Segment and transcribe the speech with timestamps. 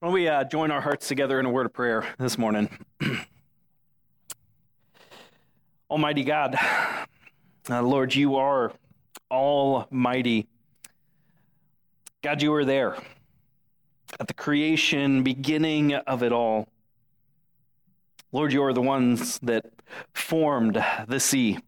[0.00, 2.68] Why don't we uh, join our hearts together in a word of prayer this morning?
[5.90, 6.56] Almighty God,
[7.68, 8.70] uh, Lord, you are
[9.28, 10.46] almighty.
[12.22, 12.96] God, you are there
[14.20, 16.68] at the creation, beginning of it all.
[18.30, 19.66] Lord, you are the ones that
[20.14, 21.58] formed the sea.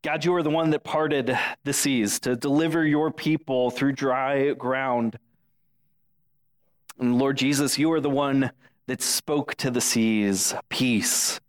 [0.00, 4.54] God, you are the one that parted the seas to deliver your people through dry
[4.54, 5.18] ground.
[6.98, 8.50] And Lord Jesus, you are the one
[8.86, 11.40] that spoke to the seas peace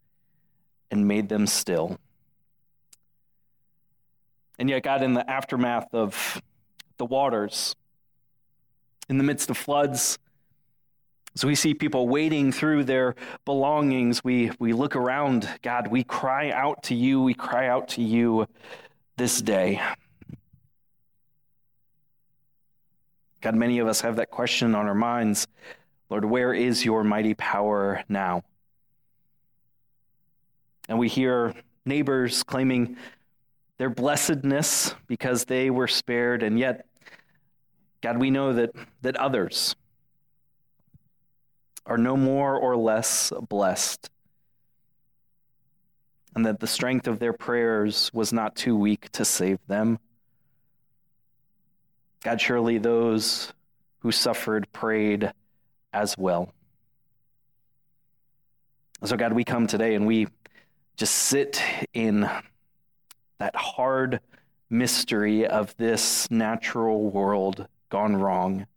[0.92, 1.98] and made them still.
[4.60, 6.42] And yet, God, in the aftermath of
[6.98, 7.76] the waters,
[9.08, 10.20] in the midst of floods,
[11.36, 16.52] as we see people wading through their belongings, we, we look around, God, we cry
[16.52, 18.48] out to you, we cry out to you
[19.16, 19.82] this day.
[23.42, 25.48] God, many of us have that question on our minds
[26.10, 28.44] Lord, where is your mighty power now?
[30.88, 31.54] And we hear
[31.86, 32.98] neighbors claiming
[33.78, 36.88] their blessedness because they were spared, and yet,
[38.02, 38.72] God, we know that,
[39.04, 39.76] that others
[41.86, 44.10] are no more or less blessed,
[46.36, 50.00] and that the strength of their prayers was not too weak to save them.
[52.24, 53.54] God, surely those
[54.00, 55.32] who suffered prayed
[55.94, 56.54] as well.
[59.06, 60.28] So, God, we come today and we
[60.98, 61.62] just sit
[61.94, 62.30] in
[63.40, 64.20] that hard
[64.70, 68.68] mystery of this natural world gone wrong.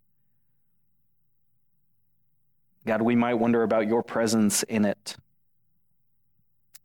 [2.87, 5.17] God, we might wonder about your presence in it.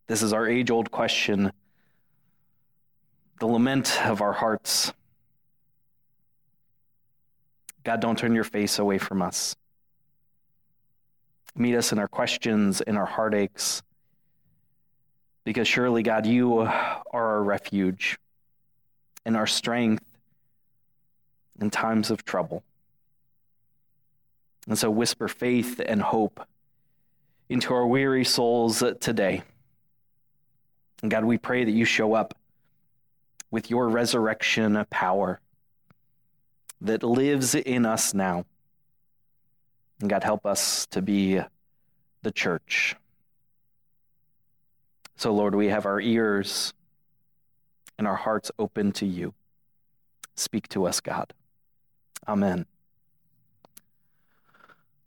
[0.08, 1.52] This is our age old question,
[3.40, 4.94] the lament of our hearts.
[7.88, 9.56] God, don't turn your face away from us.
[11.56, 13.82] Meet us in our questions, in our heartaches,
[15.46, 18.18] because surely, God, you are our refuge
[19.26, 20.04] and our strength
[21.62, 22.62] in times of trouble.
[24.68, 26.46] And so, whisper faith and hope
[27.48, 29.44] into our weary souls today.
[31.02, 32.38] And God, we pray that you show up
[33.50, 35.40] with your resurrection power
[36.82, 38.46] that lives in us now.
[40.00, 41.42] And God, help us to be
[42.22, 42.96] the church.
[45.16, 46.74] So, Lord, we have our ears
[47.98, 49.34] and our hearts open to you.
[50.36, 51.34] Speak to us, God.
[52.28, 52.68] Amen.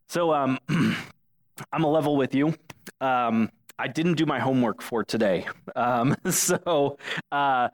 [0.09, 0.59] So, um,
[1.73, 2.55] I'm a level with you.
[3.01, 5.47] Um, I didn't do my homework for today.
[5.77, 6.99] Um, so,
[7.31, 7.69] uh,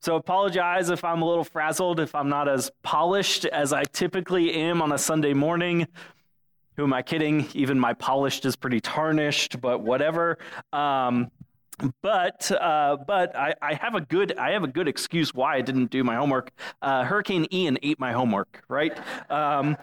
[0.00, 4.54] so apologize if I'm a little frazzled, if I'm not as polished as I typically
[4.54, 5.86] am on a Sunday morning.
[6.76, 7.46] Who am I kidding?
[7.52, 10.38] Even my polished is pretty tarnished, but whatever.
[10.72, 11.30] Um,
[12.02, 15.60] but uh, but I, I, have a good I have a good excuse why I
[15.60, 16.52] didn't do my homework.
[16.82, 18.62] Uh, Hurricane Ian ate my homework.
[18.68, 18.98] Right?
[19.30, 19.76] Um,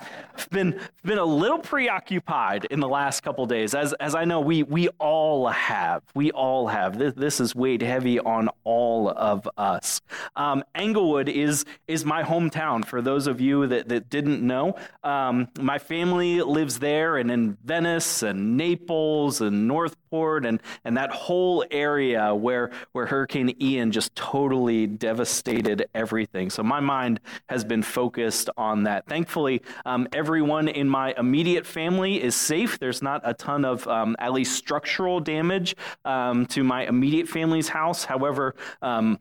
[0.51, 4.63] been been a little preoccupied in the last couple days, as as I know we
[4.63, 6.03] we all have.
[6.13, 6.97] We all have.
[6.97, 10.01] This, this is weighed heavy on all of us.
[10.35, 12.85] Um, Englewood is is my hometown.
[12.85, 17.57] For those of you that that didn't know, um, my family lives there, and in
[17.63, 19.67] Venice and Naples and
[20.11, 26.49] Northport and and that whole area area where, where Hurricane Ian just totally devastated everything.
[26.49, 29.07] So my mind has been focused on that.
[29.07, 32.77] Thankfully, um, everyone in my immediate family is safe.
[32.77, 35.75] There's not a ton of um, at least structural damage
[36.05, 38.05] um, to my immediate family's house.
[38.05, 39.19] However, um,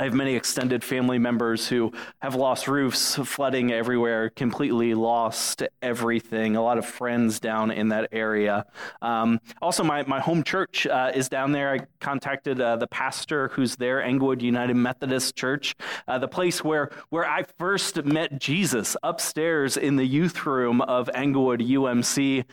[0.00, 6.56] I have many extended family members who have lost roofs, flooding everywhere, completely lost everything.
[6.56, 8.64] A lot of friends down in that area.
[9.02, 11.70] Um, also, my, my home church uh, is down there.
[11.70, 15.76] I contacted uh, the pastor who's there, Englewood United Methodist Church,
[16.08, 21.10] uh, the place where, where I first met Jesus upstairs in the youth room of
[21.12, 22.46] Englewood UMC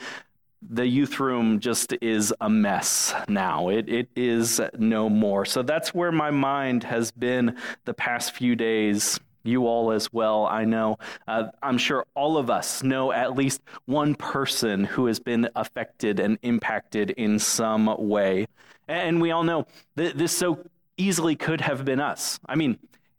[0.61, 3.69] the youth room just is a mess now.
[3.69, 5.45] It, it is no more.
[5.45, 9.19] So that's where my mind has been the past few days.
[9.43, 10.97] You all as well, I know.
[11.27, 16.19] Uh, I'm sure all of us know at least one person who has been affected
[16.19, 18.47] and impacted in some way.
[18.89, 19.65] And we all know
[19.95, 20.65] that this so
[20.97, 22.39] easily could have been us.
[22.45, 22.77] I mean,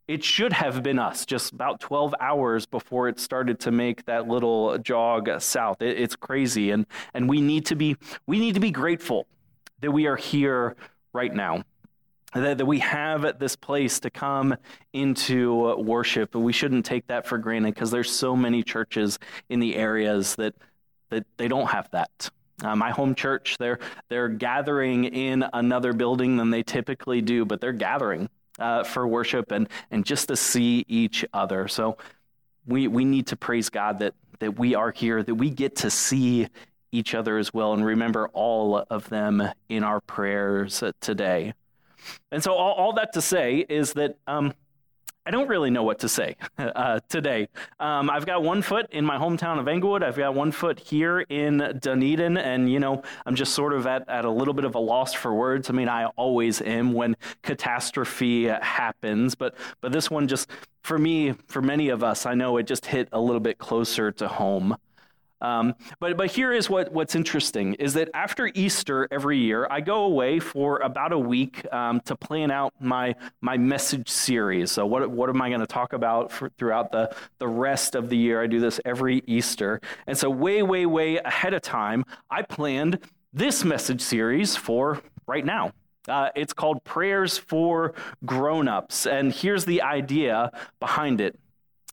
[0.09, 4.27] it should have been us just about 12 hours before it started to make that
[4.27, 5.83] little jog south.
[5.83, 6.71] It, it's crazy.
[6.71, 7.97] And, and we, need to be,
[8.27, 9.27] we need to be grateful
[9.81, 10.77] that we are here
[11.13, 11.63] right now.
[12.35, 14.57] that, we have this place to come
[14.95, 16.31] into worship.
[16.33, 19.19] But we shouldn't take that for granted because there's so many churches
[19.51, 20.55] in the areas that,
[21.11, 22.31] that they don't have that.
[22.65, 23.79] Uh, my home church, they're,
[24.09, 28.29] they're gathering in another building than they typically do, but they're gathering
[28.59, 31.69] uh, for worship and, and just to see each other.
[31.69, 31.99] So
[32.67, 35.91] we, we need to praise God that, that we are here, that we get to
[35.91, 36.49] see
[36.93, 41.53] each other as well and remember all of them in our prayers today.
[42.31, 44.55] And so, all, all that to say is that um,
[45.29, 47.49] I don't really know what to say uh, today.
[47.79, 50.03] Um, I've got one foot in my hometown of Englewood.
[50.03, 52.39] I've got one foot here in Dunedin.
[52.39, 55.13] And, you know, I'm just sort of at, at a little bit of a loss
[55.13, 55.69] for words.
[55.69, 59.35] I mean, I always am when catastrophe happens.
[59.35, 60.49] But, but this one just,
[60.83, 64.11] for me, for many of us, I know it just hit a little bit closer
[64.13, 64.79] to home.
[65.41, 69.81] Um, but, but here is what, what's interesting is that after Easter every year, I
[69.81, 74.73] go away for about a week um, to plan out my, my message series.
[74.73, 78.09] So, what, what am I going to talk about for, throughout the, the rest of
[78.09, 78.43] the year?
[78.43, 79.81] I do this every Easter.
[80.07, 82.99] And so, way, way, way ahead of time, I planned
[83.33, 85.73] this message series for right now.
[86.09, 87.93] Uh, it's called Prayers for
[88.25, 89.07] Grown-ups.
[89.07, 90.51] And here's the idea
[90.81, 91.39] behind it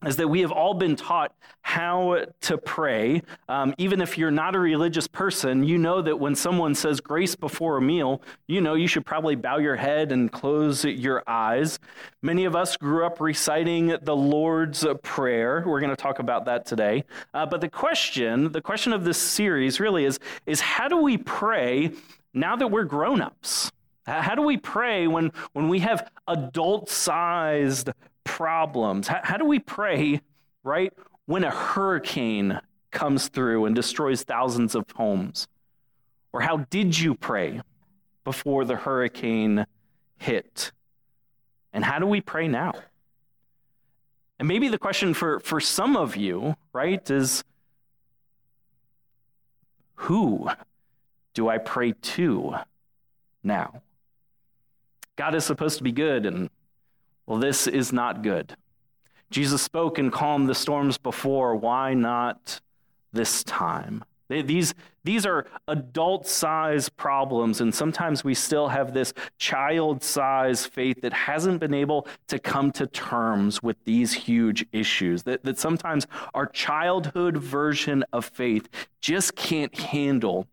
[0.03, 3.21] is that we have all been taught how to pray.
[3.47, 7.35] Um, even if you're not a religious person, you know that when someone says grace
[7.35, 11.79] before a meal, you know you should probably bow your head and close your eyes.
[12.21, 15.63] Many of us grew up reciting the Lord's Prayer.
[15.65, 17.03] We're going to talk about that today.
[17.33, 21.17] Uh, but the question, the question of this series really is, is how do we
[21.17, 21.91] pray
[22.33, 23.71] now that we're grown ups?
[24.05, 27.89] How do we pray when, when we have adult sized
[28.25, 29.07] problems?
[29.07, 30.19] How, how do we pray,
[30.63, 30.91] right,
[31.25, 32.59] when a hurricane
[32.91, 35.47] comes through and destroys thousands of homes?
[36.33, 37.61] Or how did you pray
[38.25, 39.65] before the hurricane
[40.17, 40.73] hit?
[41.71, 42.73] And how do we pray now?
[44.37, 47.43] And maybe the question for, for some of you, right, is
[49.95, 50.49] who
[51.33, 52.55] do I pray to
[53.43, 53.81] now?
[55.15, 56.49] God is supposed to be good, and
[57.27, 58.55] well, this is not good.
[59.31, 61.55] Jesus spoke and calmed the storms before.
[61.55, 62.61] Why not
[63.11, 64.03] this time?
[64.27, 64.73] These,
[65.03, 71.13] these are adult size problems, and sometimes we still have this child size faith that
[71.13, 75.23] hasn't been able to come to terms with these huge issues.
[75.23, 78.67] That, that sometimes our childhood version of faith
[78.99, 80.47] just can't handle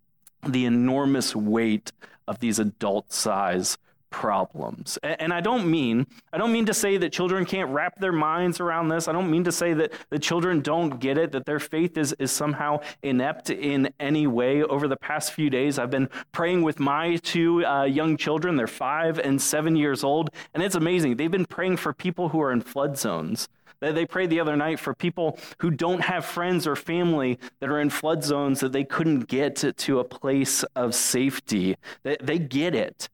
[0.46, 1.92] the enormous weight
[2.28, 3.78] of these adult size
[4.12, 4.98] problems.
[5.02, 8.60] And I don't mean I don't mean to say that children can't wrap their minds
[8.60, 9.08] around this.
[9.08, 12.14] I don't mean to say that the children don't get it, that their faith is,
[12.18, 14.62] is somehow inept in any way.
[14.62, 18.56] Over the past few days, I've been praying with my two uh, young children.
[18.56, 21.16] They're five and seven years old, and it's amazing.
[21.16, 23.48] They've been praying for people who are in flood zones.
[23.90, 27.80] They prayed the other night for people who don't have friends or family that are
[27.80, 31.76] in flood zones that they couldn't get to, a place of safety.
[32.04, 33.08] They, they get it.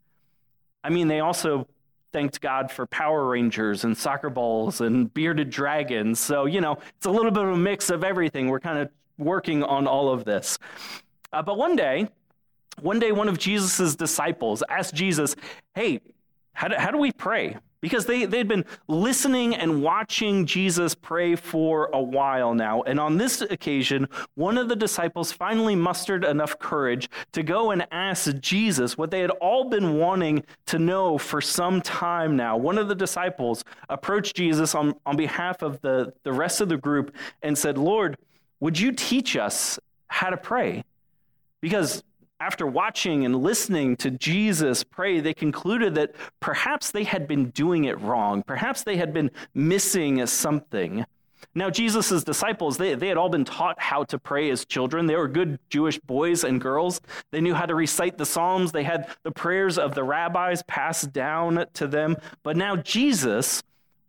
[0.85, 1.67] I mean, they also
[2.13, 6.19] thanked God for Power Rangers and soccer balls and bearded dragons.
[6.19, 8.49] So, you know, it's a little bit of a mix of everything.
[8.49, 10.59] We're kind of working on all of this.
[11.33, 12.09] Uh, but one day,
[12.81, 15.37] one day, one of Jesus' disciples asked Jesus,
[15.75, 16.01] Hey,
[16.53, 17.57] how do, how do we pray?
[17.81, 22.83] Because they, they'd been listening and watching Jesus pray for a while now.
[22.83, 27.87] And on this occasion, one of the disciples finally mustered enough courage to go and
[27.91, 32.57] ask Jesus what they had all been wanting to know for some time now.
[32.57, 36.77] One of the disciples approached Jesus on, on behalf of the, the rest of the
[36.77, 38.17] group and said, Lord,
[38.61, 40.85] would you teach us how to pray?
[41.61, 42.03] Because
[42.41, 47.85] after watching and listening to Jesus pray, they concluded that perhaps they had been doing
[47.85, 48.43] it wrong.
[48.43, 51.05] Perhaps they had been missing something.
[51.55, 55.07] Now, Jesus' disciples, they, they had all been taught how to pray as children.
[55.07, 57.01] They were good Jewish boys and girls.
[57.31, 58.73] They knew how to recite the Psalms.
[58.73, 62.17] They had the prayers of the rabbis passed down to them.
[62.43, 63.63] But now Jesus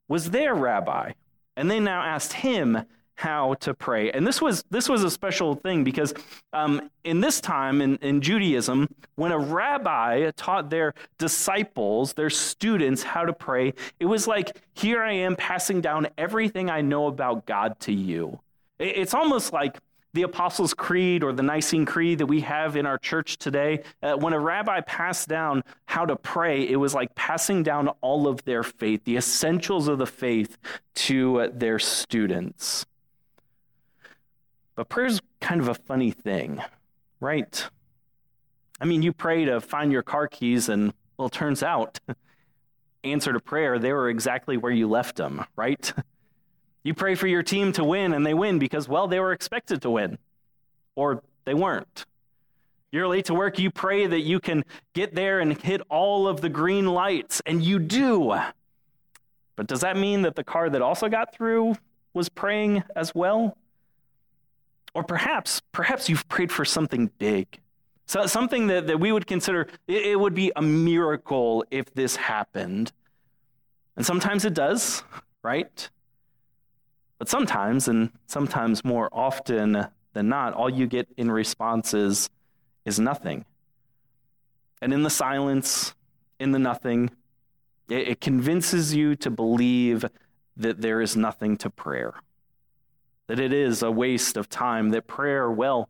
[0.07, 1.13] was their rabbi.
[1.55, 2.83] And they now asked him
[3.19, 4.09] how to pray.
[4.11, 6.13] And this was this was a special thing because
[6.53, 13.03] um, in this time in, in Judaism, when a rabbi taught their disciples, their students,
[13.03, 17.45] how to pray, it was like, here I am passing down everything I know about
[17.45, 18.39] God to you.
[18.79, 19.77] It's almost like
[20.13, 24.13] the Apostles' Creed or the Nicene Creed that we have in our church today, uh,
[24.13, 28.45] when a rabbi passed down how to pray, it was like passing down all of
[28.45, 30.57] their faith, the essentials of the faith
[30.95, 32.85] to uh, their students.
[34.79, 36.63] But prayer's kind of a funny thing,
[37.19, 37.69] right?
[38.79, 41.99] I mean, you pray to find your car keys, and well, it turns out
[43.03, 45.91] answer to prayer, they were exactly where you left them, right?
[46.83, 49.81] You pray for your team to win, and they win because, well, they were expected
[49.81, 50.17] to win,
[50.95, 52.05] or they weren't.
[52.89, 56.39] You're late to work, you pray that you can get there and hit all of
[56.39, 58.33] the green lights, and you do.
[59.57, 61.75] But does that mean that the car that also got through
[62.13, 63.57] was praying as well?
[64.93, 67.59] Or perhaps, perhaps you've prayed for something big.
[68.07, 72.15] So something that, that we would consider it, it would be a miracle if this
[72.15, 72.91] happened.
[73.95, 75.03] And sometimes it does,
[75.43, 75.89] right?
[77.19, 82.29] But sometimes, and sometimes more often than not, all you get in response is,
[82.85, 83.45] is nothing.
[84.81, 85.93] And in the silence,
[86.39, 87.11] in the nothing,
[87.89, 90.05] it, it convinces you to believe
[90.55, 92.13] that there is nothing to prayer,
[93.29, 95.87] that it is a waste of time, that prayer, well,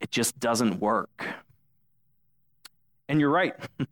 [0.00, 1.26] it just doesn't work.
[3.08, 3.52] And you're right.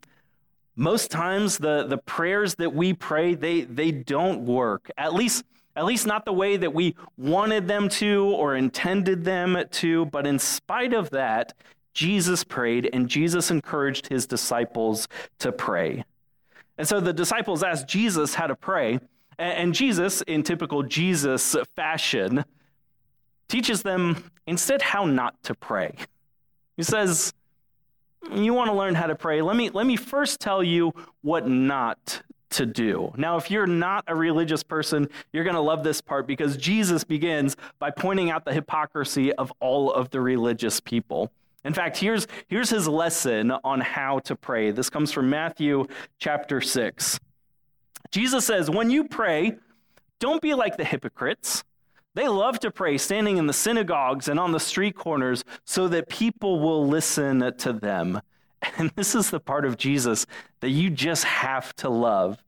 [0.77, 4.89] Most times the, the prayers that we pray, they, they don't work.
[4.97, 5.43] At least,
[5.75, 10.05] at least not the way that we wanted them to or intended them to.
[10.05, 11.51] But in spite of that,
[11.93, 15.09] Jesus prayed and Jesus encouraged his disciples
[15.39, 16.05] to pray.
[16.77, 19.01] And so the disciples asked Jesus how to pray.
[19.37, 22.45] And Jesus, in typical Jesus fashion,
[23.47, 25.95] teaches them instead how not to pray.
[26.77, 27.33] He says,
[28.31, 29.41] You want to learn how to pray?
[29.41, 33.11] Let me, let me first tell you what not to do.
[33.17, 37.03] Now, if you're not a religious person, you're going to love this part because Jesus
[37.03, 41.31] begins by pointing out the hypocrisy of all of the religious people.
[41.65, 44.71] In fact, here's, here's his lesson on how to pray.
[44.71, 45.87] This comes from Matthew
[46.19, 47.19] chapter 6.
[48.11, 49.55] Jesus says, When you pray,
[50.19, 51.63] don't be like the hypocrites.
[52.13, 56.07] They love to pray standing in the synagogues and on the street corners so that
[56.07, 58.21] people will listen to them.
[58.77, 60.25] And this is the part of Jesus
[60.61, 62.43] that you just have to love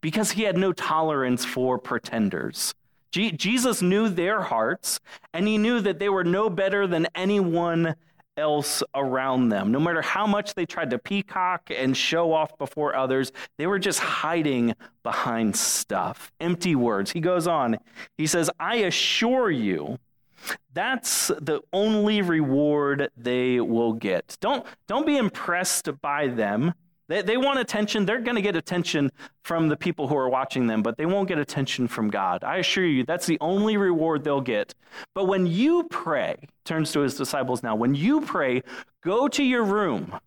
[0.00, 2.74] because he had no tolerance for pretenders.
[3.12, 4.98] Jesus knew their hearts,
[5.32, 7.94] and he knew that they were no better than anyone
[8.36, 9.72] else around them.
[9.72, 13.78] No matter how much they tried to peacock and show off before others, they were
[13.78, 16.32] just hiding behind stuff.
[16.40, 17.12] Empty words.
[17.12, 17.78] He goes on.
[18.16, 19.98] He says, I assure you,
[20.72, 24.36] that's the only reward they will get.
[24.40, 26.74] Don't, don't be impressed by them.
[27.12, 28.06] They, they want attention.
[28.06, 31.28] They're going to get attention from the people who are watching them, but they won't
[31.28, 32.42] get attention from God.
[32.42, 34.74] I assure you, that's the only reward they'll get.
[35.14, 38.62] But when you pray, turns to his disciples now, when you pray,
[39.04, 40.18] go to your room,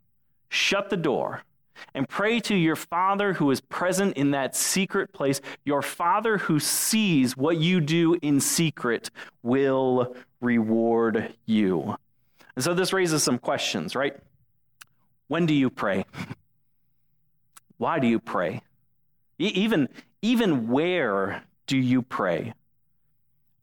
[0.49, 1.41] shut the door,
[1.95, 5.41] and pray to your Father who is present in that secret place.
[5.65, 9.09] Your Father who sees what you do in secret
[9.41, 11.95] will reward you.
[12.55, 14.15] And so this raises some questions, right?
[15.29, 16.05] When do you pray?
[17.77, 18.61] Why do you pray?
[19.37, 19.89] Even,
[20.21, 22.53] even where do you pray?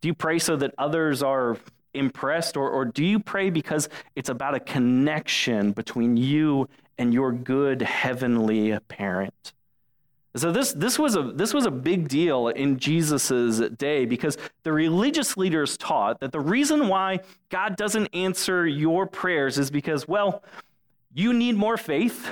[0.00, 1.56] Do you pray so that others are
[1.94, 7.32] impressed, or, or do you pray because it's about a connection between you and your
[7.32, 9.52] good heavenly parent?
[10.34, 14.72] So this, this, was a, this was a big deal in Jesus' day because the
[14.72, 20.42] religious leaders taught that the reason why God doesn't answer your prayers is because, well,
[21.12, 22.30] you need more faith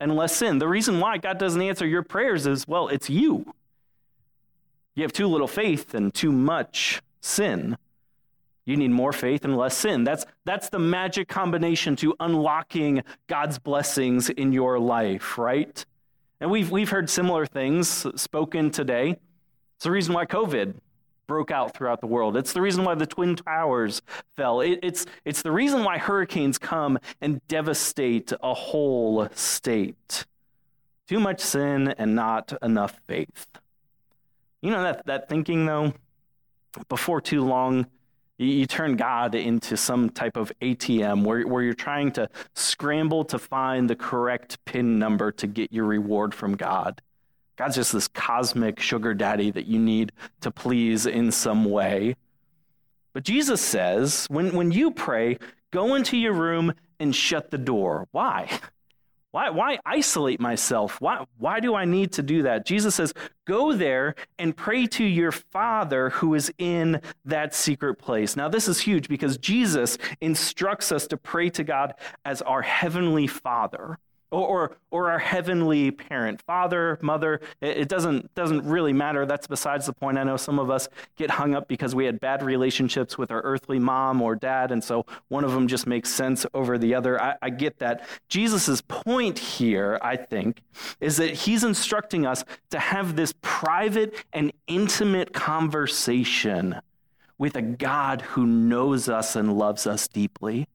[0.00, 0.58] and less sin.
[0.58, 3.52] The reason why God doesn't answer your prayers is, well, it's you.
[4.94, 7.76] You have too little faith and too much sin.
[8.64, 10.04] You need more faith and less sin.
[10.04, 15.84] That's, that's the magic combination to unlocking God's blessings in your life, right?
[16.40, 19.18] And we've, we've heard similar things spoken today.
[19.76, 20.74] It's the reason why COVID
[21.30, 22.36] broke out throughout the world.
[22.36, 24.02] It's the reason why the Twin Towers
[24.36, 24.62] fell.
[24.62, 30.26] It, it's, it's the reason why hurricanes come and devastate a whole state.
[31.06, 33.46] Too much sin and not enough faith.
[34.60, 35.94] You know that, that thinking, though,
[36.88, 37.86] before too long,
[38.36, 43.38] you, turn God into some type of ATM where, where you're trying to scramble to
[43.38, 47.00] find the correct PIN number to get your reward from God.
[47.60, 52.16] God's just this cosmic sugar daddy that you need to please in some way.
[53.12, 55.36] But Jesus says, when, when you pray,
[55.70, 58.08] go into your room and shut the door.
[58.12, 58.48] Why?
[59.32, 61.00] Why, why isolate myself?
[61.00, 62.66] Why, why do I need to do that?
[62.66, 63.14] Jesus says,
[63.46, 68.34] Go there and pray to your Father who is in that secret place.
[68.34, 73.28] Now, this is huge because Jesus instructs us to pray to God as our Heavenly
[73.28, 73.98] Father.
[74.30, 77.40] Or, or, our heavenly parent, father, mother.
[77.60, 79.26] It, it, doesn't, doesn't really matter.
[79.26, 80.18] That's besides the point.
[80.18, 83.40] I know some of us get hung up because we had bad relationships with our
[83.42, 87.20] earthly mom or dad, and so one of them just makes sense over the other.
[87.20, 88.06] I, I get that.
[88.28, 90.62] Jesus' point here, I think,
[91.00, 96.80] is that he's instructing us to have this private and intimate conversation
[97.38, 100.68] with a God who knows us and loves us deeply.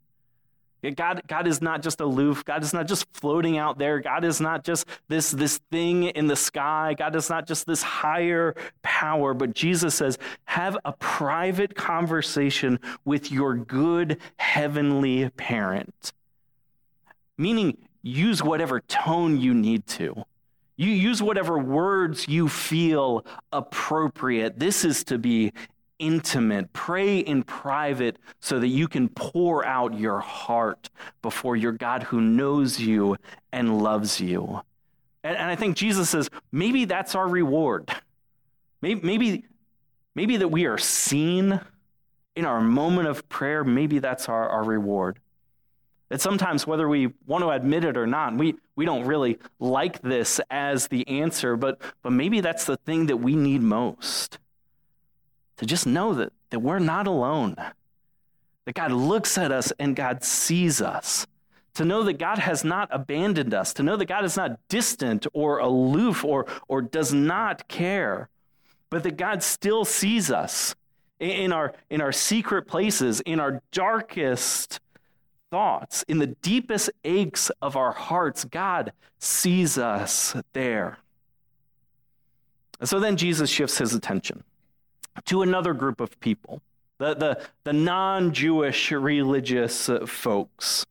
[0.92, 2.44] God, God is not just aloof.
[2.46, 4.00] God is not just floating out there.
[4.00, 6.96] God is not just this, this thing in the sky.
[6.98, 9.34] God is not just this higher power.
[9.34, 16.14] But Jesus says, have a private conversation with your good heavenly parent.
[17.38, 20.26] Meaning, use whatever tone you need to.
[20.78, 24.60] You use whatever words you feel appropriate.
[24.60, 25.54] This is to be
[26.00, 26.74] intimate.
[26.74, 30.90] Pray in private so that you can pour out your heart
[31.22, 33.18] before your God who knows you
[33.52, 34.62] and loves you.
[35.24, 37.92] And, and I think Jesus says maybe that's our reward.
[38.82, 39.46] Maybe, maybe,
[40.14, 41.60] maybe that we are seen
[42.36, 45.20] in our moment of prayer, maybe that's our, our reward.
[46.10, 50.02] That sometimes, whether we want to admit it or not, we, we don't really like
[50.02, 54.38] this as the answer, but, but maybe that's the thing that we need most
[55.58, 57.56] to just know that, that we're not alone,
[58.66, 61.28] that God looks at us and God sees us,
[61.76, 65.28] to know that God has not abandoned us, to know that God is not distant
[65.34, 68.30] or aloof or, or does not care,
[68.90, 70.76] but that God still sees us
[71.20, 74.80] in our, in our secret places, in our darkest
[75.52, 78.46] thoughts, in the deepest aches of our hearts.
[78.46, 80.98] God sees us there.
[82.80, 84.44] And so then Jesus shifts his attention
[85.26, 86.62] to another group of people,
[86.98, 90.86] the, the, the non Jewish religious uh, folks.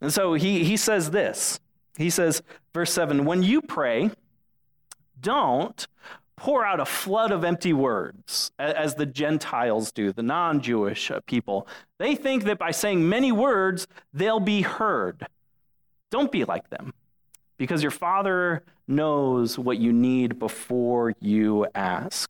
[0.00, 1.60] And so he, he says this.
[1.96, 4.10] He says, verse 7 When you pray,
[5.20, 5.86] don't
[6.36, 11.20] pour out a flood of empty words, as the Gentiles do, the non Jewish uh,
[11.26, 11.68] people.
[11.98, 15.26] They think that by saying many words, they'll be heard.
[16.10, 16.94] Don't be like them,
[17.58, 22.28] because your Father knows what you need before you ask.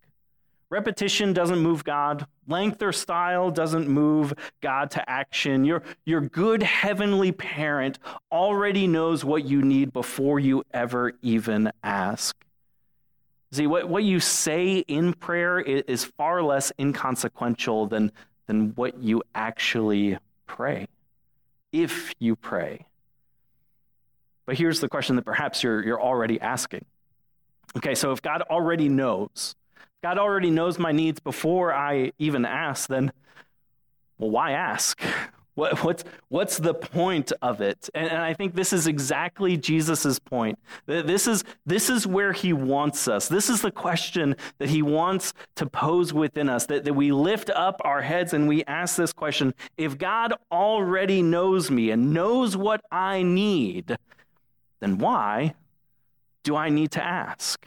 [0.73, 2.25] Repetition doesn't move God.
[2.49, 5.67] Length or style doesn't move God to action.
[5.67, 7.99] Your, your good heavenly parent
[8.33, 12.35] already knows what you need before you ever even ask.
[13.51, 18.11] See, what, what you say in prayer is far less inconsequential than,
[18.46, 20.87] than what you actually pray,
[21.70, 22.87] if you pray.
[24.46, 26.87] But here's the question that perhaps you're, you're already asking.
[27.77, 29.55] Okay, so if God already knows,
[30.03, 33.12] God already knows my needs before I even ask, then,
[34.19, 35.01] well, why ask?
[35.55, 37.91] What, what's, what's the point of it?
[37.95, 40.59] And, and I think this is exactly Jesus' point.
[40.87, 43.29] This is, this is where he wants us.
[43.29, 47.51] This is the question that he wants to pose within us that, that we lift
[47.51, 52.57] up our heads and we ask this question If God already knows me and knows
[52.57, 53.99] what I need,
[54.81, 55.53] then why
[56.45, 57.67] do I need to ask?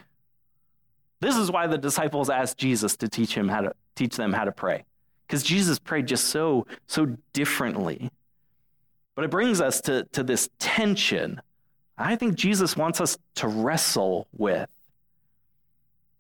[1.25, 4.43] This is why the disciples asked Jesus to teach him how to teach them how
[4.43, 4.83] to pray.
[5.25, 8.11] Because Jesus prayed just so, so differently.
[9.15, 11.41] But it brings us to, to this tension
[11.97, 14.69] I think Jesus wants us to wrestle with.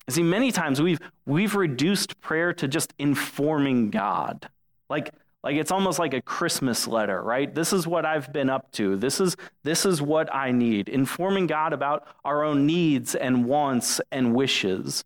[0.07, 4.47] See, many times we've we've reduced prayer to just informing God.
[4.89, 5.11] Like
[5.45, 7.53] like it's almost like a Christmas letter, right?
[7.53, 8.95] This is what I've been up to.
[8.97, 10.89] This is this is what I need.
[10.89, 15.03] Informing God about our own needs and wants and wishes.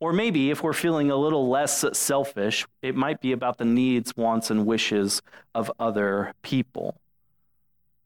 [0.00, 4.16] Or maybe if we're feeling a little less selfish, it might be about the needs,
[4.16, 5.22] wants and wishes
[5.54, 6.96] of other people.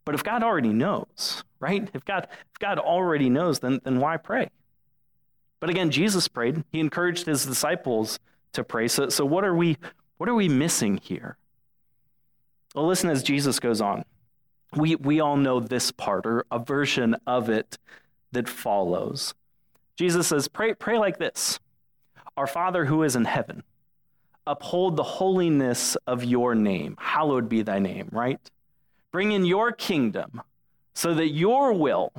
[0.04, 1.88] But if God already knows, right?
[1.94, 4.50] If God if God already knows, then then why pray?
[5.58, 6.64] But again, Jesus prayed.
[6.70, 8.18] He encouraged his disciples
[8.52, 8.88] to pray.
[8.88, 9.78] So so what are we
[10.18, 11.38] what are we missing here?
[12.76, 14.04] Well, listen as Jesus goes on.
[14.76, 17.78] We, we all know this part, or a version of it
[18.32, 19.32] that follows.
[19.96, 21.58] Jesus says, pray, pray like this
[22.36, 23.62] Our Father who is in heaven,
[24.46, 26.96] uphold the holiness of your name.
[26.98, 28.38] Hallowed be thy name, right?
[29.10, 30.42] Bring in your kingdom
[30.94, 32.12] so that your will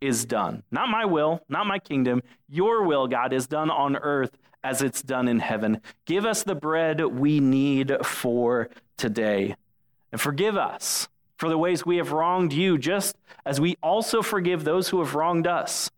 [0.00, 0.62] is done.
[0.70, 2.22] Not my will, not my kingdom.
[2.48, 5.80] Your will, God, is done on earth as it's done in heaven.
[6.06, 9.56] Give us the bread we need for today.
[10.14, 14.62] And forgive us for the ways we have wronged you, just as we also forgive
[14.62, 15.90] those who have wronged us.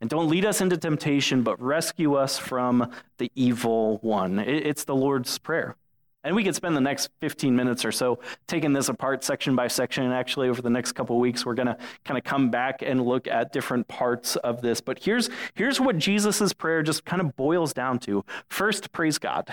[0.00, 4.38] And don't lead us into temptation, but rescue us from the evil one.
[4.38, 5.74] It's the Lord's Prayer.
[6.22, 9.66] And we could spend the next 15 minutes or so taking this apart section by
[9.66, 10.04] section.
[10.04, 13.04] And actually, over the next couple weeks, we're going to kind of come back and
[13.04, 14.80] look at different parts of this.
[14.80, 19.52] But here's, here's what Jesus' prayer just kind of boils down to first, praise God.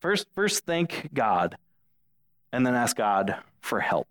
[0.00, 1.56] First, first, thank God.
[2.52, 4.08] And then ask God for help.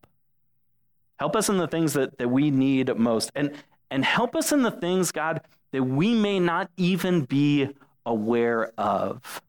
[1.17, 3.31] Help us in the things that, that we need most.
[3.35, 3.51] And,
[3.91, 7.69] and help us in the things, God, that we may not even be
[8.05, 9.41] aware of.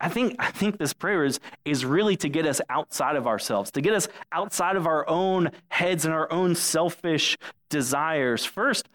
[0.00, 3.72] I think, I think this prayer is, is really to get us outside of ourselves,
[3.72, 7.36] to get us outside of our own heads and our own selfish
[7.68, 8.44] desires.
[8.44, 8.88] First,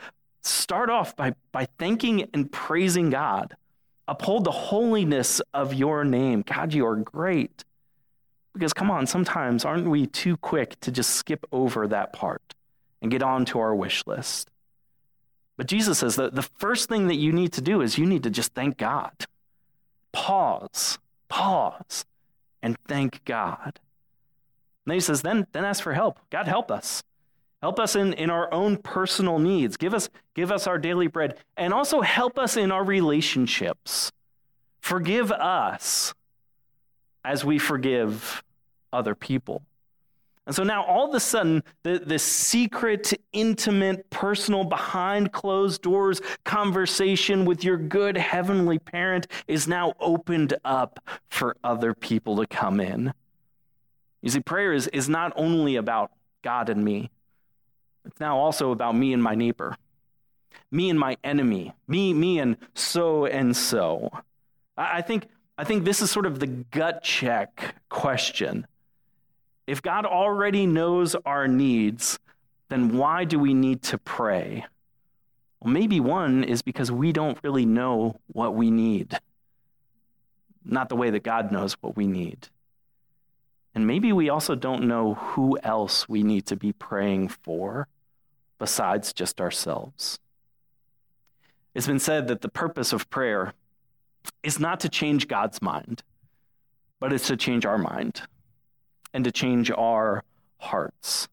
[0.44, 3.56] start off by, by thanking and praising God.
[4.08, 6.42] Uphold the holiness of your name.
[6.42, 7.66] God, you are great.
[8.58, 12.56] Because come on, sometimes aren't we too quick to just skip over that part
[13.02, 14.50] and get on to our wish list?
[15.58, 18.24] But Jesus says that the first thing that you need to do is you need
[18.24, 19.12] to just thank God
[20.14, 20.98] pause,
[21.30, 22.04] pause,
[22.64, 23.80] and thank God.
[24.86, 26.20] And then he says, then, then ask for help.
[26.32, 27.04] God, help us.
[27.62, 29.78] Help us in, in our own personal needs.
[29.78, 31.38] Give us, give us our daily bread.
[31.56, 34.12] And also help us in our relationships.
[34.80, 36.16] Forgive us
[37.24, 38.42] as we forgive
[38.92, 39.64] other people.
[40.48, 46.22] And so now all of a sudden, the, the secret, intimate, personal, behind closed doors
[46.46, 52.80] conversation with your good heavenly parent is now opened up for other people to come
[52.80, 53.14] in.
[54.22, 56.12] You see, prayer is, is not only about
[56.44, 57.12] God and me,
[58.06, 59.76] it's now also about me and my neighbor,
[60.72, 64.12] me and my enemy, me, me and so and so.
[64.78, 68.66] I, I think, I think this is sort of the gut check question
[69.68, 72.18] if God already knows our needs,
[72.70, 74.66] then why do we need to pray?
[75.60, 79.20] Well, maybe one is because we don't really know what we need,
[80.64, 82.48] not the way that God knows what we need.
[83.76, 87.88] And maybe we also don't know who else we need to be praying for
[88.58, 90.18] besides just ourselves.
[91.76, 93.54] It's been said that the purpose of prayer
[94.42, 96.02] is not to change God's mind,
[97.00, 98.22] but it's to change our mind
[99.14, 100.24] and to change our
[100.58, 101.28] hearts.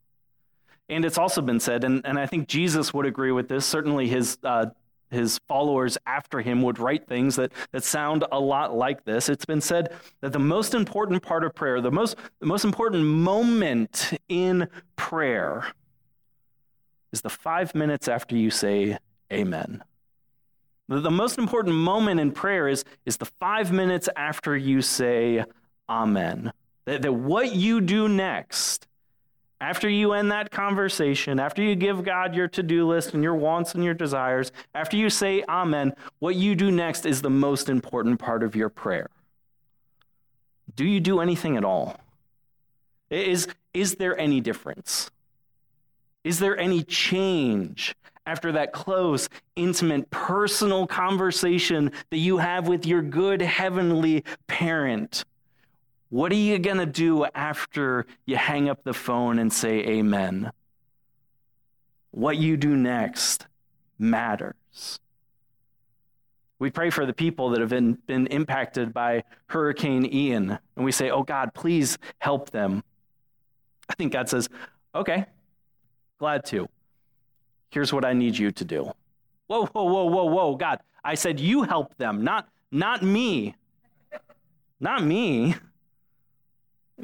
[0.89, 4.07] And it's also been said, and, and I think Jesus would agree with this, certainly
[4.07, 4.67] his, uh,
[5.11, 9.29] his followers after him would write things that, that sound a lot like this.
[9.29, 13.05] It's been said that the most important part of prayer, the most, the most important
[13.05, 15.73] moment in prayer,
[17.13, 18.99] is the five minutes after you say
[19.33, 19.83] amen.
[20.89, 25.45] The, the most important moment in prayer is, is the five minutes after you say
[25.89, 26.53] amen.
[26.85, 28.87] That, that what you do next,
[29.61, 33.35] after you end that conversation, after you give God your to do list and your
[33.35, 37.69] wants and your desires, after you say Amen, what you do next is the most
[37.69, 39.09] important part of your prayer.
[40.77, 41.99] Do you do anything at all?
[43.11, 45.11] Is, is there any difference?
[46.25, 47.95] Is there any change
[48.27, 55.25] after that close, intimate, personal conversation that you have with your good heavenly parent?
[56.15, 60.53] What are you going to do after you hang up the phone and say amen?
[62.13, 63.49] What you do next
[63.99, 65.01] matters.
[66.61, 70.93] We pray for the people that have been, been impacted by Hurricane Ian, and we
[70.93, 72.85] say, Oh God, please help them.
[73.89, 74.49] I think God says,
[74.95, 75.27] Okay,
[76.21, 76.69] glad to.
[77.71, 78.93] Here's what I need you to do.
[79.49, 80.79] Whoa, whoa, whoa, whoa, whoa, God.
[81.03, 83.57] I said, You help them, not, not me.
[84.79, 85.57] Not me.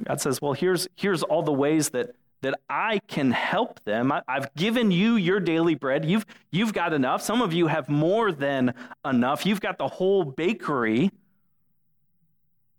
[0.05, 4.13] God says, Well, here's, here's all the ways that, that I can help them.
[4.13, 6.05] I, have given you your daily bread.
[6.05, 7.23] You've, you've got enough.
[7.23, 8.75] Some of you have more than
[9.05, 9.45] enough.
[9.45, 11.11] You've got the whole bakery.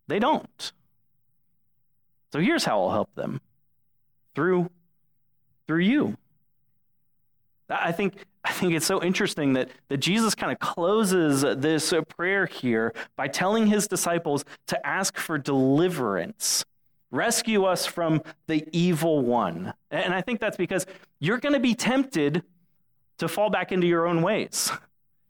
[0.08, 0.72] They don't.
[2.34, 3.42] So here's how I'll help them
[4.36, 4.70] through,
[5.68, 6.18] through you.
[7.70, 12.46] I think, I think it's so interesting that, that Jesus kind of closes this prayer
[12.46, 16.66] here by telling his disciples to ask for deliverance
[17.12, 19.74] Rescue us from the evil one.
[19.92, 20.86] And I think that's because
[21.20, 22.44] you're going to be tempted
[23.18, 24.72] to fall back into your own ways.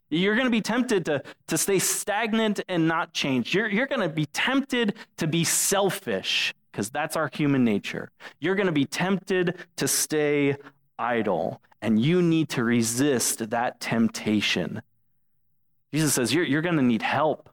[0.09, 3.55] You're going to be tempted to, to stay stagnant and not change.
[3.55, 8.11] You're, you're going to be tempted to be selfish because that's our human nature.
[8.39, 10.55] You're going to be tempted to stay
[10.99, 14.81] idle, and you need to resist that temptation.
[15.93, 17.49] Jesus says you're, you're going to need help.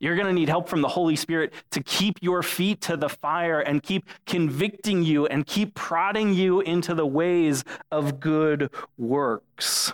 [0.00, 3.10] You're going to need help from the Holy Spirit to keep your feet to the
[3.10, 9.92] fire and keep convicting you and keep prodding you into the ways of good works.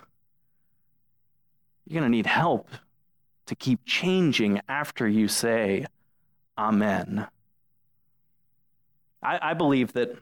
[1.85, 2.69] You're going to need help
[3.47, 5.85] to keep changing after you say
[6.57, 7.27] Amen.
[9.21, 10.17] I, I believe that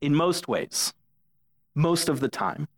[0.00, 0.92] in most ways,
[1.74, 2.68] most of the time,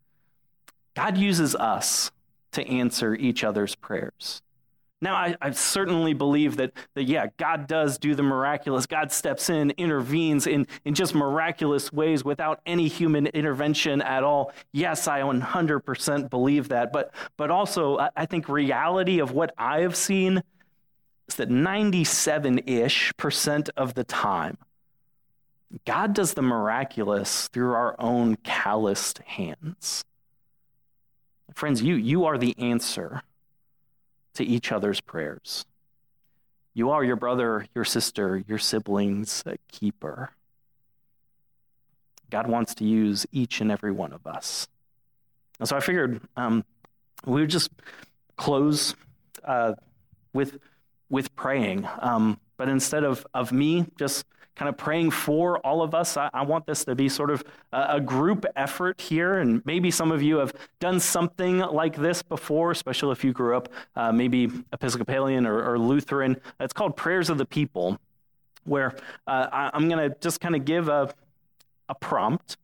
[0.94, 2.11] God uses us
[2.53, 4.40] to answer each other's prayers.
[5.07, 8.87] Now, I, I, certainly believe that, that, yeah, God does do the miraculous.
[8.87, 14.53] God steps in, intervenes in, in just miraculous ways without any human intervention at all.
[14.73, 16.92] Yes, I 100% believe that.
[16.92, 20.42] But, but also, I, I think reality of what I have seen
[21.29, 24.59] is that 97 ish percent of the time,
[25.85, 30.05] God does the miraculous through our own calloused hands.
[31.55, 33.23] Friends, you, you are the answer
[34.37, 35.64] to each other's prayers.
[36.75, 40.31] You are your brother, your sister, your sibling's keeper.
[42.31, 44.68] God wants to use each and every one of us.
[45.59, 46.64] And so I figured um,
[47.25, 47.70] we would just
[48.37, 48.94] close
[49.44, 49.75] uh,
[50.33, 50.59] with,
[51.09, 51.88] with praying.
[52.01, 54.25] Um, but instead of, of me just
[54.57, 56.16] kind of praying for all of us.
[56.16, 59.38] I, I want this to be sort of a, a, group effort here.
[59.38, 63.55] And maybe some of you have done something like this before, especially if you grew
[63.55, 66.38] up uh, maybe Episcopalian or, or, Lutheran.
[66.59, 67.99] It's called Prayers of the People,
[68.64, 71.14] where uh, I, I'm going to just kind of give a,
[71.90, 72.57] a prompt.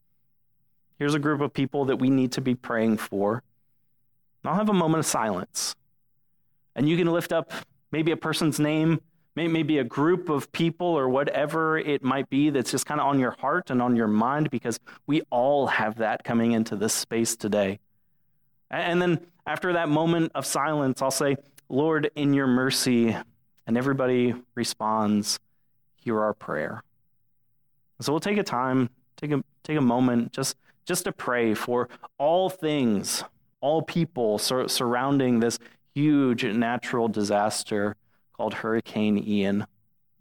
[0.97, 3.43] Here's a group of people that we need to be praying for.
[4.43, 5.75] I'll have a moment of silence.
[6.75, 7.53] And you can lift up
[7.93, 8.99] maybe a person's name
[9.35, 13.19] maybe a group of people or whatever it might be that's just kind of on
[13.19, 17.35] your heart and on your mind because we all have that coming into this space
[17.35, 17.79] today.
[18.69, 21.37] And then after that moment of silence, I'll say,
[21.69, 23.15] Lord, in your mercy,
[23.65, 25.39] and everybody responds,
[25.95, 26.83] hear our prayer.
[28.01, 31.89] So we'll take a time, take a, take a moment just, just to pray for
[32.17, 33.23] all things,
[33.61, 35.57] all people sur- surrounding this
[35.95, 37.95] huge natural disaster
[38.33, 39.65] called Hurricane Ian.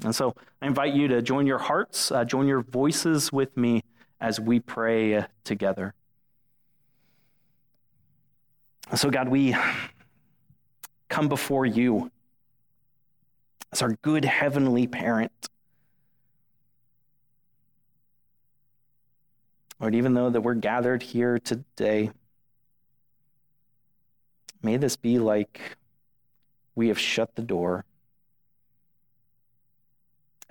[0.04, 3.82] And so I invite you to join your hearts, uh, join your voices with me
[4.20, 5.94] as we pray together.
[8.94, 9.56] So, God, we
[11.08, 12.10] come before you
[13.72, 15.32] as our good heavenly parent.
[19.80, 22.10] Lord, even though that we're gathered here today,
[24.62, 25.60] may this be like
[26.74, 27.84] we have shut the door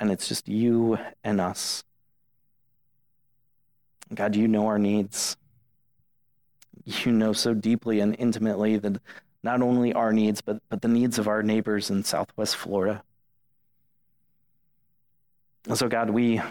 [0.02, 1.84] and it's just you and us.
[4.13, 5.38] God, you know our needs.
[6.84, 9.00] You know so deeply and intimately that
[9.43, 13.04] not only our needs, but, but the needs of our neighbors in Southwest Florida.
[15.67, 16.41] And so, God, we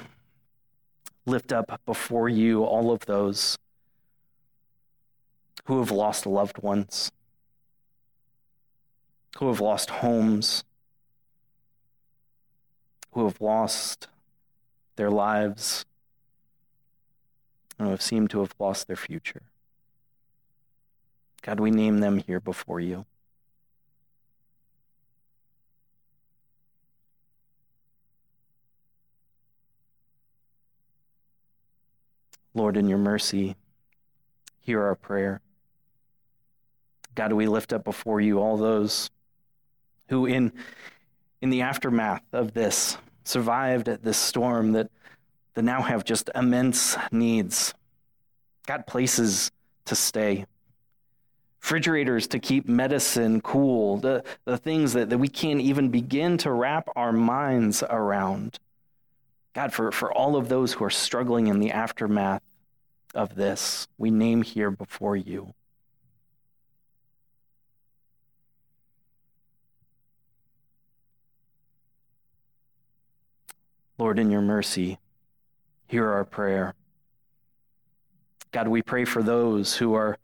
[1.26, 3.58] lift up before you all of those
[5.64, 7.10] who have lost loved ones,
[9.38, 10.64] who have lost homes,
[13.12, 14.08] who have lost
[14.96, 15.84] their lives
[17.78, 19.42] and who have seemed to have lost their future.
[21.42, 23.06] God, we name them here before you.
[32.52, 33.56] Lord, in your mercy,
[34.60, 35.40] hear our prayer.
[37.14, 39.08] God, we lift up before you all those
[40.10, 40.52] who, in
[41.40, 44.90] in the aftermath of this survived this storm that,
[45.54, 47.74] that now have just immense needs.
[48.66, 49.50] Got places
[49.86, 50.46] to stay,
[51.60, 56.50] refrigerators to keep medicine cool, the, the things that, that we can't even begin to
[56.50, 58.58] wrap our minds around.
[59.54, 62.42] God, for, for all of those who are struggling in the aftermath
[63.14, 65.54] of this, we name here before you.
[74.00, 74.98] Lord, in your mercy,
[75.86, 76.72] hear our prayer.
[78.50, 80.16] God, we pray for those who are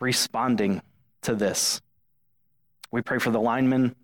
[0.00, 0.82] responding
[1.22, 1.80] to this.
[2.90, 3.96] We pray for the linemen,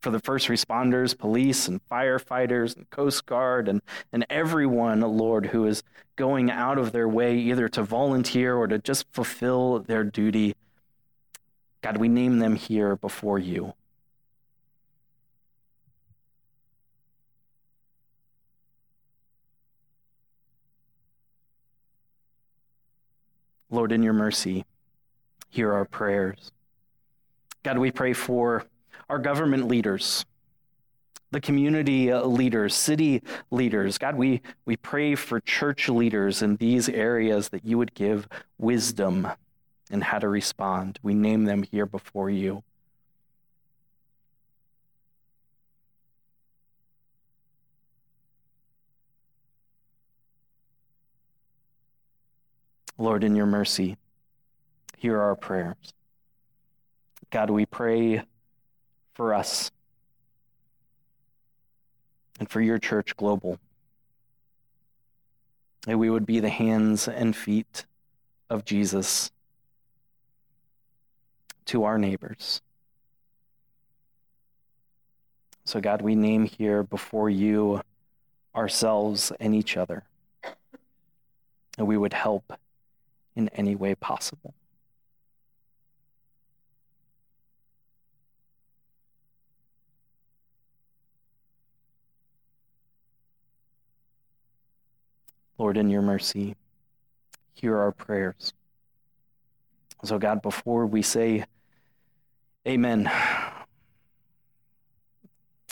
[0.00, 3.80] for the first responders, police and firefighters and Coast Guard, and,
[4.12, 5.84] and everyone, Lord, who is
[6.16, 10.56] going out of their way either to volunteer or to just fulfill their duty.
[11.82, 13.74] God, we name them here before you.
[23.76, 24.64] Lord, in your mercy,
[25.50, 26.50] hear our prayers.
[27.62, 28.64] God, we pray for
[29.10, 30.24] our government leaders,
[31.30, 33.98] the community uh, leaders, city leaders.
[33.98, 39.28] God, we, we pray for church leaders in these areas that you would give wisdom
[39.90, 40.98] and how to respond.
[41.02, 42.64] We name them here before you.
[52.98, 53.96] Lord, in your mercy,
[54.96, 55.76] hear our prayers.
[57.30, 58.22] God, we pray
[59.14, 59.70] for us
[62.38, 63.58] and for your church global.
[65.86, 67.84] That we would be the hands and feet
[68.48, 69.30] of Jesus
[71.66, 72.62] to our neighbors.
[75.64, 77.82] So, God, we name here before you
[78.54, 80.04] ourselves and each other.
[81.76, 82.52] And we would help
[83.36, 84.54] in any way possible.
[95.58, 96.56] Lord, in your mercy,
[97.54, 98.52] hear our prayers.
[100.04, 101.44] So, God, before we say
[102.68, 103.10] amen,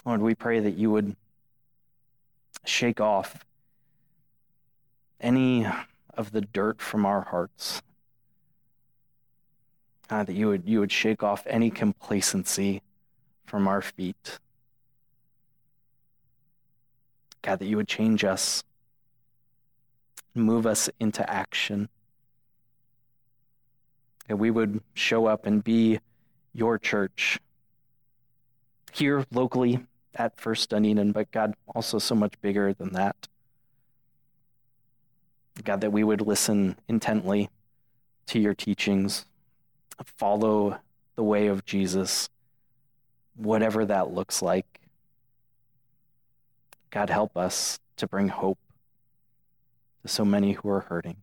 [0.07, 1.17] Lord, we pray that you would
[2.65, 3.45] shake off
[5.21, 5.67] any
[6.17, 7.83] of the dirt from our hearts.
[10.09, 12.83] God, that you would, you would shake off any complacency
[13.47, 14.39] from our feet.
[17.43, 18.65] God, that you would change us
[20.35, 21.89] move us into action.
[24.29, 26.01] That we would show up and be
[26.53, 27.39] your church
[28.93, 33.29] here locally at First Dunedin, but God, also so much bigger than that.
[35.63, 37.49] God, that we would listen intently
[38.27, 39.25] to your teachings,
[40.05, 40.79] follow
[41.15, 42.29] the way of Jesus,
[43.37, 44.81] whatever that looks like.
[46.91, 48.59] God, help us to bring hope
[50.03, 51.17] to so many who are hurting.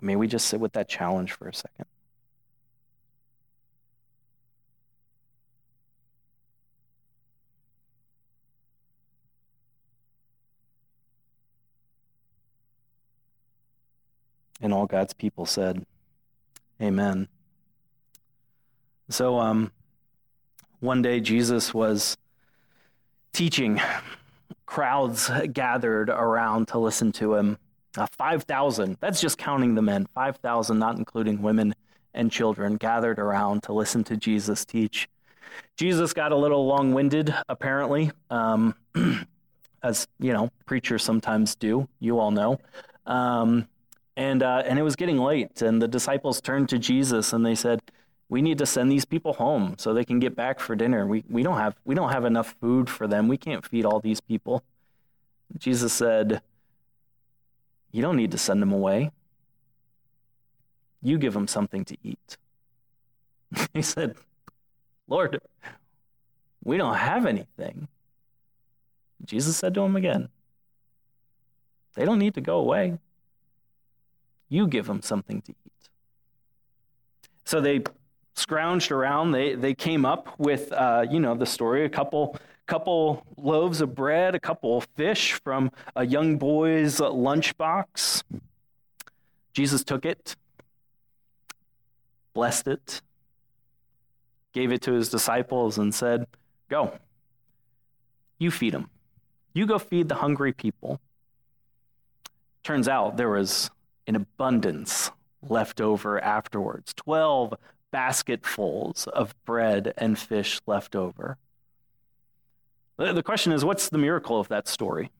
[0.00, 1.86] May we just sit with that challenge for a second.
[14.64, 15.84] And all God's people said,
[16.80, 17.28] Amen.
[19.10, 19.70] So, um,
[20.80, 22.16] one day Jesus was
[23.34, 23.78] teaching
[24.64, 27.58] crowds gathered around to listen to him.
[27.98, 31.74] Uh, 5,000, that's just counting the men, 5,000, not including women
[32.14, 35.10] and children, gathered around to listen to Jesus teach.
[35.76, 38.74] Jesus got a little long winded, apparently, um,
[39.82, 41.86] as you know, preachers sometimes do.
[42.00, 42.58] You all know.
[43.04, 43.68] Um,
[44.16, 47.54] and, uh, and it was getting late, and the disciples turned to Jesus and they
[47.54, 47.80] said,
[48.28, 51.06] we need to send these people home so they can get back for dinner.
[51.06, 53.28] We, we, don't have, we don't have enough food for them.
[53.28, 54.62] We can't feed all these people.
[55.58, 56.40] Jesus said,
[57.92, 59.10] You don't need to send them away.
[61.02, 62.38] You give them something to eat.
[63.74, 64.16] he said,
[65.06, 65.40] Lord,
[66.64, 67.88] we don't have anything.
[69.24, 70.30] Jesus said to him again,
[71.94, 72.98] They don't need to go away.
[74.48, 75.88] You give them something to eat.
[77.44, 77.82] So they
[78.36, 79.32] scrounged around.
[79.32, 83.94] They, they came up with, uh, you know, the story, a couple, couple loaves of
[83.94, 88.22] bread, a couple fish from a young boy's lunchbox.
[89.52, 90.36] Jesus took it,
[92.32, 93.02] blessed it,
[94.52, 96.26] gave it to his disciples, and said,
[96.68, 96.92] Go,
[98.38, 98.90] you feed them.
[99.52, 101.00] You go feed the hungry people.
[102.64, 103.70] Turns out there was
[104.06, 105.10] an abundance
[105.42, 107.54] left over afterwards 12
[107.90, 111.38] basketfuls of bread and fish left over.
[112.96, 115.10] The question is what's the miracle of that story?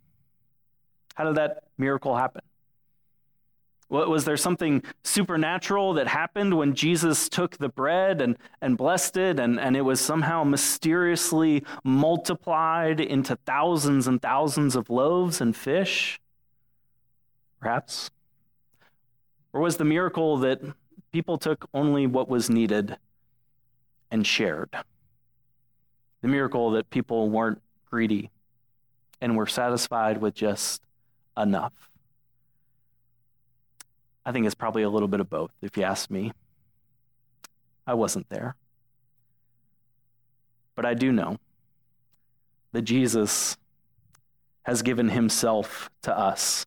[1.14, 2.42] How did that miracle happen?
[3.88, 9.38] Was there something supernatural that happened when Jesus took the bread and, and blessed it,
[9.38, 16.20] and, and it was somehow mysteriously multiplied into thousands and thousands of loaves and fish?
[17.60, 18.10] Perhaps.
[19.54, 20.60] Or was the miracle that
[21.12, 22.96] people took only what was needed
[24.10, 24.70] and shared.
[26.22, 28.30] The miracle that people weren't greedy
[29.20, 30.82] and were satisfied with just
[31.36, 31.72] enough.
[34.26, 36.32] I think it's probably a little bit of both, if you ask me.
[37.86, 38.56] I wasn't there.
[40.74, 41.38] But I do know
[42.72, 43.56] that Jesus
[44.64, 46.66] has given himself to us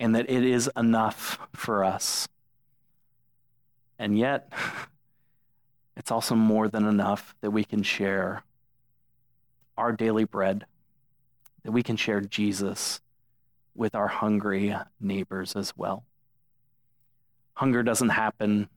[0.00, 2.26] and that it is enough for us.
[3.98, 4.50] And yet,
[5.96, 8.42] it's also more than enough that we can share
[9.76, 10.64] our daily bread,
[11.62, 13.00] that we can share Jesus
[13.74, 16.04] with our hungry neighbors as well.
[17.54, 18.70] Hunger doesn't happen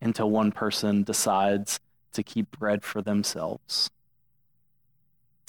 [0.00, 1.78] until one person decides
[2.14, 3.90] to keep bread for themselves.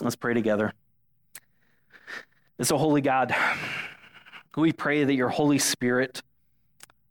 [0.01, 0.73] Let's pray together.
[2.57, 3.33] And so, Holy God,
[4.55, 6.21] We pray that your Holy Spirit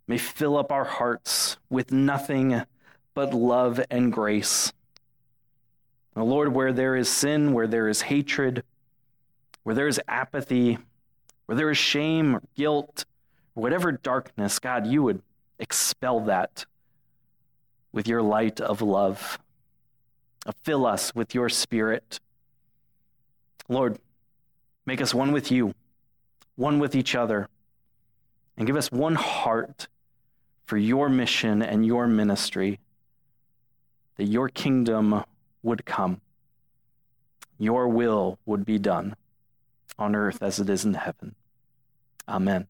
[0.07, 2.63] may fill up our hearts with nothing
[3.15, 4.73] but love and grace.
[6.15, 8.63] Now, Lord, where there is sin, where there is hatred,
[9.63, 10.79] where there is apathy,
[11.47, 13.05] where there is shame or guilt,
[13.55, 15.23] whatever darkness, God, you would
[15.59, 16.67] expel that
[17.93, 19.39] with your light of love.
[20.47, 22.21] Uh, fill us with your spirit.
[23.69, 23.99] Lord,
[24.87, 25.75] make us one with you,
[26.61, 27.49] one with each other,
[28.57, 29.89] and give us one heart
[30.67, 32.79] for your mission and your ministry,
[34.17, 35.25] that your kingdom
[35.63, 36.21] would come,
[37.59, 39.17] your will would be done
[39.99, 41.35] on earth as it is in heaven.
[42.29, 42.67] Amen.